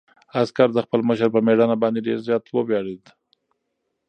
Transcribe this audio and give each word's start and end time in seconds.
عسکر 0.41 0.67
د 0.73 0.77
خپل 0.85 0.99
مشر 1.09 1.29
په 1.35 1.39
مېړانه 1.45 1.75
باندې 1.83 2.05
ډېر 2.07 2.17
زیات 2.27 2.43
وویاړېد. 2.47 3.03